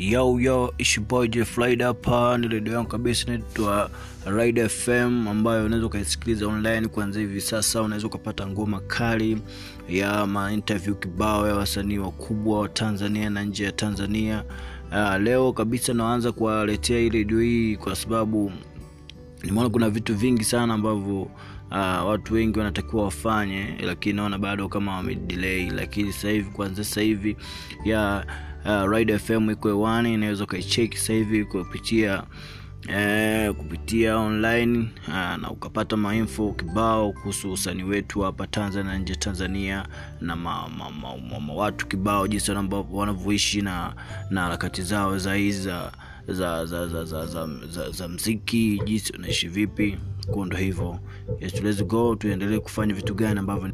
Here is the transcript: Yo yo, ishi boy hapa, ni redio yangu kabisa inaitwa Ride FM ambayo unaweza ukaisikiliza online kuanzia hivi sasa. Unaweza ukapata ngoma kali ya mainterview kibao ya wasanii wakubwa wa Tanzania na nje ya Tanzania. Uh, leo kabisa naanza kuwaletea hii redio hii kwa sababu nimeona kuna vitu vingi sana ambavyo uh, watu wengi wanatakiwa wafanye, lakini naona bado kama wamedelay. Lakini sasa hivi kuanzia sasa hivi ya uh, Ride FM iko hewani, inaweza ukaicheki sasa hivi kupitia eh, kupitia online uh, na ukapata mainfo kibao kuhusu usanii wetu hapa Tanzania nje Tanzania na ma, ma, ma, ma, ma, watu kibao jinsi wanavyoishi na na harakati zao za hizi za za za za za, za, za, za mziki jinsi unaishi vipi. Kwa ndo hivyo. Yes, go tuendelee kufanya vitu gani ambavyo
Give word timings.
Yo 0.00 0.38
yo, 0.40 0.74
ishi 0.78 1.00
boy 1.00 1.28
hapa, 1.82 2.38
ni 2.38 2.48
redio 2.48 2.72
yangu 2.72 2.88
kabisa 2.88 3.26
inaitwa 3.26 3.90
Ride 4.26 4.68
FM 4.68 5.28
ambayo 5.28 5.64
unaweza 5.66 5.86
ukaisikiliza 5.86 6.46
online 6.46 6.88
kuanzia 6.88 7.20
hivi 7.20 7.40
sasa. 7.40 7.82
Unaweza 7.82 8.06
ukapata 8.06 8.46
ngoma 8.46 8.80
kali 8.80 9.38
ya 9.88 10.26
mainterview 10.26 10.94
kibao 10.94 11.48
ya 11.48 11.54
wasanii 11.54 11.98
wakubwa 11.98 12.60
wa 12.60 12.68
Tanzania 12.68 13.30
na 13.30 13.42
nje 13.42 13.64
ya 13.64 13.72
Tanzania. 13.72 14.44
Uh, 14.92 15.16
leo 15.22 15.52
kabisa 15.52 15.94
naanza 15.94 16.32
kuwaletea 16.32 16.98
hii 16.98 17.08
redio 17.10 17.40
hii 17.40 17.76
kwa 17.76 17.96
sababu 17.96 18.52
nimeona 19.44 19.70
kuna 19.70 19.90
vitu 19.90 20.14
vingi 20.16 20.44
sana 20.44 20.74
ambavyo 20.74 21.30
uh, 21.70 22.06
watu 22.08 22.34
wengi 22.34 22.58
wanatakiwa 22.58 23.04
wafanye, 23.04 23.74
lakini 23.82 24.14
naona 24.16 24.38
bado 24.38 24.68
kama 24.68 24.96
wamedelay. 24.96 25.70
Lakini 25.70 26.12
sasa 26.12 26.30
hivi 26.30 26.50
kuanzia 26.50 26.84
sasa 26.84 27.00
hivi 27.00 27.36
ya 27.84 28.26
uh, 28.64 28.92
Ride 28.92 29.18
FM 29.18 29.50
iko 29.50 29.68
hewani, 29.68 30.14
inaweza 30.14 30.44
ukaicheki 30.44 30.98
sasa 30.98 31.12
hivi 31.12 31.44
kupitia 31.44 32.22
eh, 32.88 33.52
kupitia 33.54 34.16
online 34.18 34.88
uh, 35.08 35.14
na 35.14 35.50
ukapata 35.50 35.96
mainfo 35.96 36.52
kibao 36.52 37.12
kuhusu 37.12 37.52
usanii 37.52 37.82
wetu 37.82 38.20
hapa 38.20 38.46
Tanzania 38.46 38.98
nje 38.98 39.14
Tanzania 39.14 39.86
na 40.20 40.36
ma, 40.36 40.68
ma, 40.68 40.90
ma, 40.90 41.16
ma, 41.30 41.40
ma, 41.40 41.52
watu 41.54 41.86
kibao 41.86 42.28
jinsi 42.28 42.50
wanavyoishi 42.90 43.62
na 43.62 43.94
na 44.30 44.40
harakati 44.42 44.82
zao 44.82 45.18
za 45.18 45.34
hizi 45.34 45.62
za 45.62 45.92
za 46.28 46.66
za 46.66 46.88
za 46.88 47.04
za, 47.04 47.26
za, 47.26 47.48
za, 47.70 47.90
za 47.90 48.08
mziki 48.08 48.82
jinsi 48.84 49.12
unaishi 49.12 49.48
vipi. 49.48 49.98
Kwa 50.30 50.46
ndo 50.46 50.56
hivyo. 50.56 50.98
Yes, 51.40 51.84
go 51.84 52.14
tuendelee 52.16 52.58
kufanya 52.58 52.94
vitu 52.94 53.14
gani 53.14 53.38
ambavyo 53.38 53.68